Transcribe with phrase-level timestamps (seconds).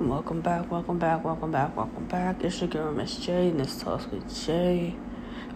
[0.00, 2.42] Welcome back, welcome back, welcome back, welcome back.
[2.42, 4.96] It's your girl Miss J, and this talks with Jay.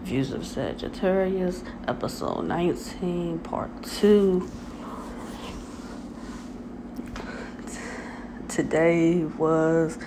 [0.03, 4.49] Views of Sagittarius, episode 19, part 2.
[8.47, 9.97] Today was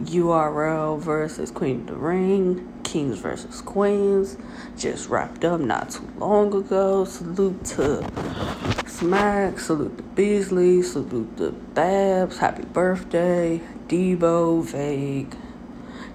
[0.00, 4.38] URL versus Queen of the Ring, Kings versus Queens.
[4.78, 7.04] Just wrapped up not too long ago.
[7.04, 15.36] Salute to Smack, salute to Beasley, salute to Babs, happy birthday, Debo, Vague,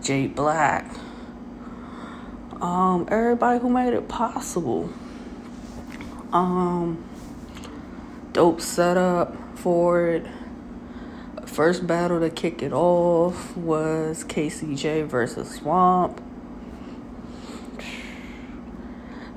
[0.02, 0.92] Jay Black,
[2.60, 4.90] um, everybody who made it possible.
[6.34, 7.06] Um,
[8.34, 10.26] dope setup for it.
[11.46, 16.20] First battle to kick it off was KCJ versus Swamp.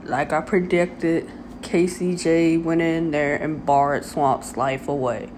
[0.05, 1.31] Like I predicted,
[1.67, 5.29] KCJ went in there and barred Swamp's life away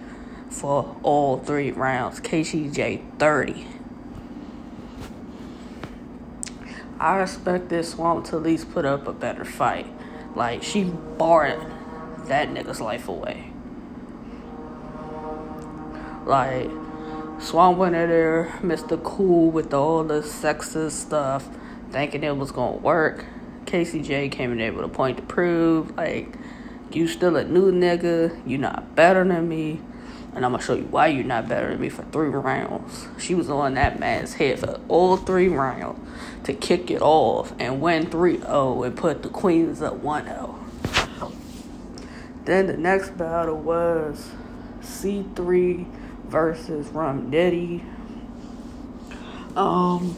[0.50, 2.20] for all three rounds.
[2.20, 3.66] KCJ 30.
[7.00, 9.86] I expected Swamp to at least put up a better fight.
[10.34, 11.62] Like, she barred
[12.26, 13.50] that nigga's life away.
[16.26, 16.70] Like,
[17.40, 19.02] Swamp went in there, Mr.
[19.02, 21.48] Cool with all the sexist stuff,
[21.90, 23.24] thinking it was gonna work.
[23.68, 26.34] KCJ came in there with a point to prove, like,
[26.90, 29.80] you still a new nigga, you not better than me,
[30.34, 33.06] and I'm gonna show you why you're not better than me for three rounds.
[33.18, 36.00] She was on that man's head for all three rounds
[36.44, 40.58] to kick it off and win 3 0 and put the Queens up 1 0.
[42.46, 44.30] Then the next battle was
[44.80, 45.86] C3
[46.24, 47.84] versus Rum Nitty.
[49.54, 50.16] Um,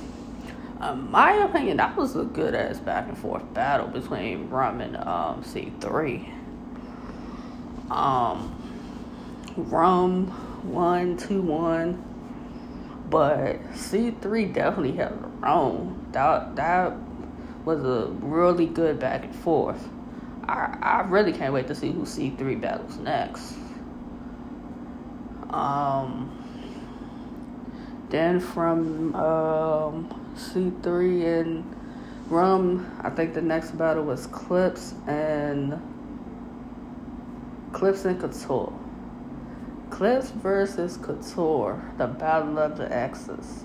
[0.83, 4.97] in my opinion, that was a good ass back and forth battle between Rum and
[4.97, 6.27] um, C3.
[7.91, 8.57] Um,
[9.57, 10.29] Rum
[10.73, 12.03] one two one,
[13.11, 16.07] but C three definitely held her own.
[16.13, 16.97] That that
[17.65, 19.89] was a really good back and forth.
[20.49, 23.55] I I really can't wait to see who C three battles next.
[25.51, 26.40] Um.
[28.11, 31.77] Then from um, C3 and
[32.29, 35.81] Rum, I think the next battle was Clips and
[37.73, 38.73] Clips and Couture.
[39.91, 43.65] Clips versus Couture, the Battle of the Exes.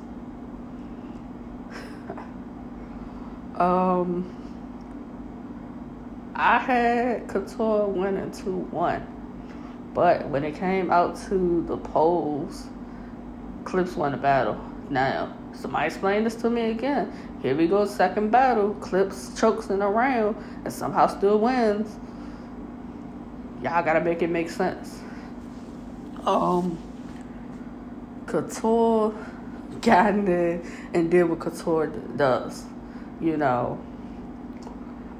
[3.55, 4.31] um,
[6.35, 9.91] I had Couture winning 2 1.
[9.95, 12.67] But when it came out to the polls,
[13.65, 14.59] Clips won the battle.
[14.89, 17.11] Now, somebody explain this to me again.
[17.41, 18.75] Here we go, second battle.
[18.75, 21.93] Clips chokes in a round and somehow still wins.
[23.61, 24.99] Y'all gotta make it make sense.
[26.23, 26.77] Um,
[28.27, 29.13] Couture
[29.81, 30.61] got in there
[30.93, 32.63] and did what Couture does.
[33.19, 33.79] You know,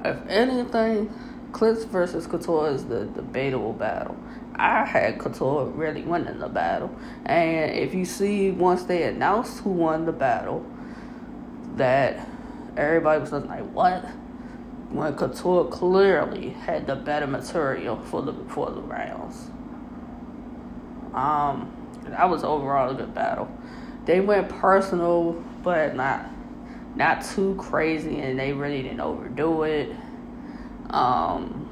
[0.04, 1.12] if anything,
[1.52, 4.16] Clips versus Couture is the debatable battle.
[4.58, 6.90] I had Couture really winning the battle.
[7.26, 10.64] And if you see once they announced who won the battle,
[11.76, 12.26] that
[12.76, 14.04] everybody was like, what?
[14.90, 19.50] When Couture clearly had the better material for the for the rounds.
[21.12, 21.72] Um,
[22.04, 23.48] that was overall a good battle.
[24.04, 26.30] They went personal, but not
[26.94, 29.94] not too crazy, and they really didn't overdo it.
[30.90, 31.65] Um,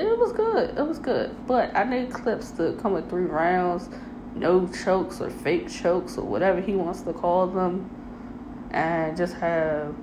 [0.00, 0.78] it was good.
[0.78, 1.34] It was good.
[1.46, 3.88] But I need clips to come with three rounds,
[4.34, 7.90] no chokes or fake chokes or whatever he wants to call them,
[8.70, 9.94] and just have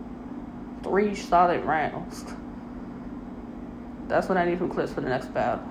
[0.83, 2.25] three solid rounds.
[4.07, 5.63] That's what I need from clips for the next battle.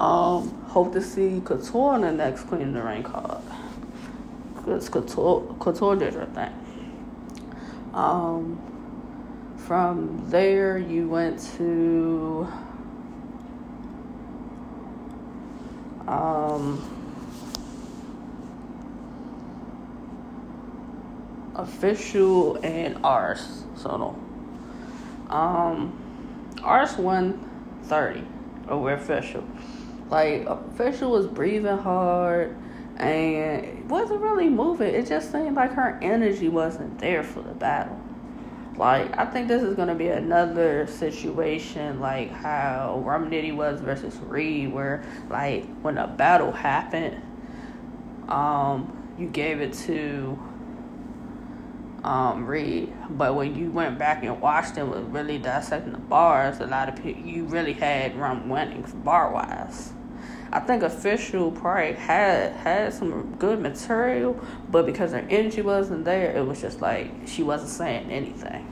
[0.00, 3.42] Um, hope to see Couture in the next Queen of the Ring card.
[4.56, 6.52] Because Couture, Couture did her thing.
[7.92, 8.58] Um,
[9.56, 12.48] from there, you went to
[16.06, 16.82] um,
[21.54, 23.64] official and ours.
[23.76, 24.16] So,
[25.28, 25.98] um,
[26.62, 27.48] ours won
[27.84, 28.24] 30
[28.68, 29.44] over official.
[30.10, 32.56] Like, official was breathing hard
[32.96, 34.94] and wasn't really moving.
[34.94, 38.00] It just seemed like her energy wasn't there for the battle.
[38.76, 43.80] Like, I think this is going to be another situation like how Rum Nitty was
[43.80, 47.22] versus Reed, where, like, when a battle happened,
[48.28, 50.38] um, you gave it to
[52.02, 52.92] um, Reed.
[53.10, 56.88] But when you went back and watched it, with really dissecting the bars, a lot
[56.88, 59.92] of people you really had Rum winning bar wise.
[60.54, 64.40] I think official probably had had some good material,
[64.70, 68.70] but because her energy wasn't there, it was just like she wasn't saying anything.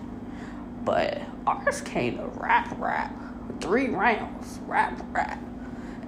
[0.84, 3.12] But ours came to rap rap,
[3.60, 5.40] three rounds, rap rap,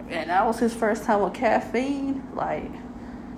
[0.08, 2.22] and that was his first time with caffeine.
[2.34, 2.70] Like,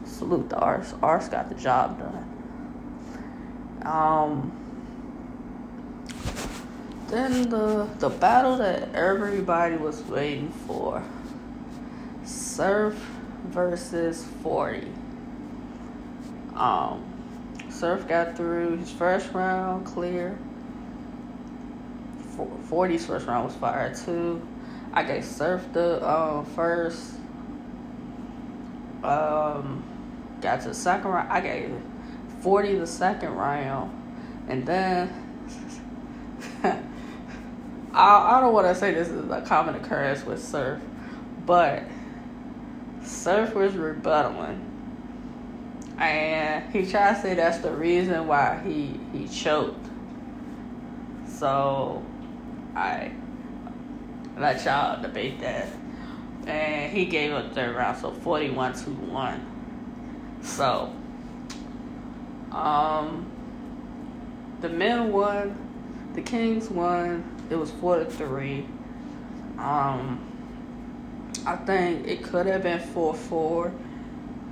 [0.04, 0.92] salute to ours.
[1.02, 2.32] Ours got the job done.
[3.86, 4.52] Um,
[7.08, 11.02] then the the battle that everybody was waiting for.
[12.56, 12.94] Surf
[13.48, 14.88] versus 40.
[16.54, 17.04] Um,
[17.68, 20.38] Surf got through his first round clear.
[22.38, 24.40] 40's first round was fire too.
[24.94, 27.16] I gave Surf the um, first.
[29.04, 29.84] Um,
[30.40, 31.30] got to the second round.
[31.30, 31.78] I gave
[32.40, 33.92] 40 the second round.
[34.48, 35.10] And then,
[37.92, 40.80] I, I don't want to say this is a common occurrence with Surf,
[41.44, 41.82] but
[43.06, 44.60] Surf was rebuttaling.
[45.98, 49.86] And he tried to say that's the reason why he, he choked.
[51.26, 52.04] So,
[52.74, 53.12] I
[54.36, 55.68] let y'all debate that.
[56.46, 60.40] And he gave up third round, so 41 to 1.
[60.42, 60.92] So,
[62.52, 63.30] um,
[64.60, 67.24] the men won, the Kings won.
[67.50, 68.66] It was four to three.
[69.58, 70.35] Um,
[71.46, 73.72] I think it could have been four four,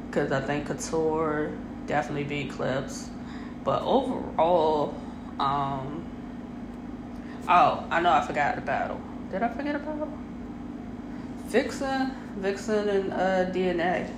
[0.07, 1.51] because I think Couture
[1.87, 3.11] definitely beat Clips,
[3.65, 4.95] but overall,
[5.41, 6.05] um,
[7.49, 9.01] oh, I know I forgot the battle.
[9.33, 10.09] Did I forget a battle?
[11.47, 14.09] Vixen, Vixen, and uh, DNA.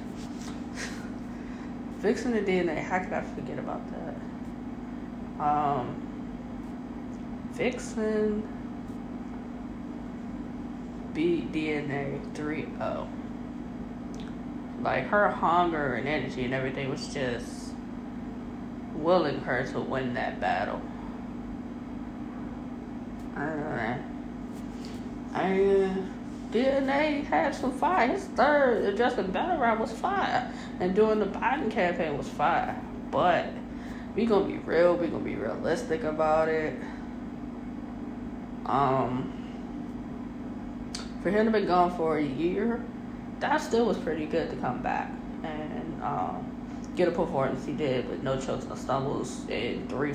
[1.98, 2.82] Vixen and DNA.
[2.82, 4.14] How could I forget about that?
[5.42, 5.94] Um,
[7.52, 8.46] Vixen
[11.16, 13.08] beat DNA 3 0.
[14.82, 17.72] Like her hunger and energy and everything was just
[18.94, 20.80] willing her to win that battle.
[23.34, 23.96] Uh,
[25.34, 26.12] and
[26.52, 28.08] DNA had some fire.
[28.08, 30.52] His third adjusted battle round was fire.
[30.80, 32.78] And during the Biden campaign was fire.
[33.10, 33.46] But
[34.14, 36.74] we gonna be real, we gonna be realistic about it.
[38.66, 39.45] Um
[41.26, 42.80] for him to be gone for a year,
[43.40, 45.10] that still was pretty good to come back
[45.42, 50.14] and um, get a performance he did with no chokes, no stumbles in three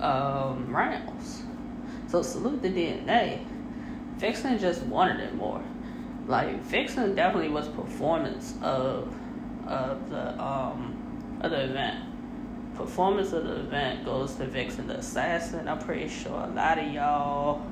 [0.00, 1.42] um, rounds.
[2.08, 3.44] So salute the DNA.
[4.16, 5.62] Vixen just wanted it more.
[6.26, 9.14] Like Vixen definitely was performance of
[9.66, 12.06] of the um of the event.
[12.76, 15.68] Performance of the event goes to Vixen the Assassin.
[15.68, 17.62] I'm pretty sure a lot of y'all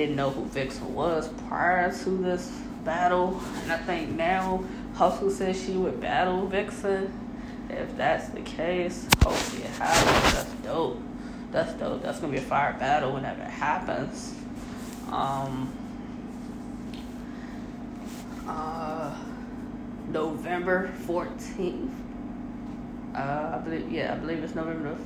[0.00, 2.50] didn't know who Vixen was prior to this
[2.84, 3.40] battle.
[3.62, 4.64] And I think now
[4.94, 7.12] Hustle says she would battle Vixen.
[7.70, 10.34] If that's the case, hopefully it happens.
[10.34, 11.00] That's dope.
[11.52, 12.02] That's dope.
[12.02, 14.34] That's gonna be a fire battle whenever it happens.
[15.12, 15.72] Um,
[18.48, 19.16] uh,
[20.08, 21.90] November 14th.
[23.14, 24.96] Uh, I believe, yeah, I believe it's November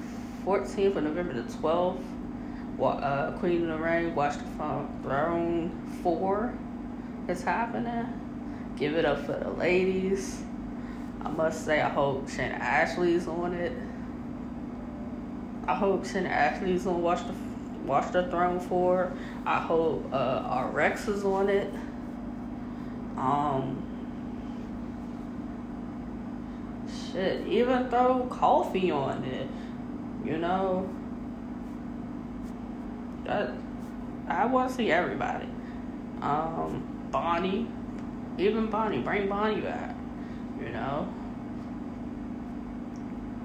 [0.47, 2.03] 14th or November the 12th.
[2.81, 6.57] Uh, Queen of the Ring, Watch the Throne 4
[7.29, 8.75] is happening.
[8.77, 10.43] Give it up for the ladies.
[11.23, 13.73] I must say, I hope Shannon Ashley's on it.
[15.67, 17.35] I hope Shannon Ashley's on Watch the
[17.85, 19.13] Watch the Throne 4.
[19.45, 21.73] I hope uh, RX is on it.
[23.17, 23.83] Um,
[27.13, 29.49] shit, even throw coffee on it.
[30.25, 30.89] You know,
[33.29, 33.51] that
[34.27, 35.47] I want to see everybody.
[36.21, 37.69] Um, Bonnie,
[38.39, 39.95] even Bonnie, bring Bonnie back.
[40.61, 41.09] You know.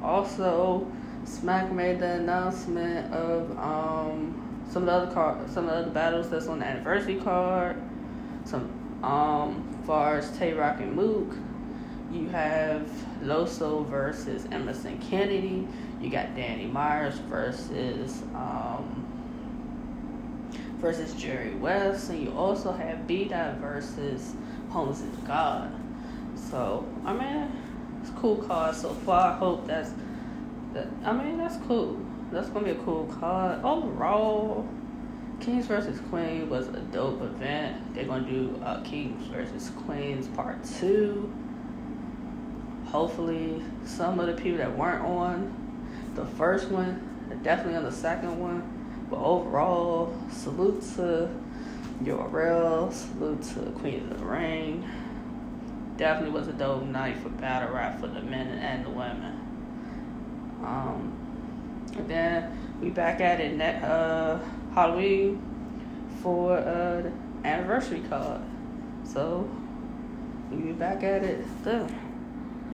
[0.02, 0.88] Also,
[1.25, 5.92] Smack made the announcement of um some of the other card, some of the other
[5.92, 7.78] battles that's on the anniversary card.
[8.46, 8.72] Some
[9.04, 11.36] um, far as Tay Roc and Mook,
[12.12, 12.90] you have
[13.22, 15.68] Loso versus Emerson Kennedy.
[16.02, 19.04] You got Danny Myers versus um,
[20.84, 24.36] versus Jerry West, and you also have B Dot versus
[24.70, 25.74] Holmes is God.
[26.50, 27.52] So I mean,
[28.02, 29.32] it's a cool card so far.
[29.32, 29.92] I hope that's
[30.74, 30.88] that.
[31.06, 31.98] I mean, that's cool
[32.34, 33.63] that's gonna be a cool card.
[33.63, 34.68] Overall,
[35.40, 37.94] Kings versus Queen was a dope event.
[37.94, 41.32] They're gonna do uh, Kings versus Queens part two.
[42.88, 45.63] Hopefully, some of the people that weren't on
[46.16, 48.83] the first one, are definitely on the second one.
[49.10, 51.30] But overall, salute to
[52.04, 54.90] URL, salute to Queen of the Ring.
[55.98, 59.40] Definitely was a dope night for battle rap for the men and the women.
[60.64, 61.14] Um,
[61.96, 64.40] and then we back at it next uh,
[64.74, 65.42] Halloween
[66.22, 67.10] for uh,
[67.44, 68.42] anniversary card.
[69.04, 69.50] So
[70.50, 71.46] we be back at it.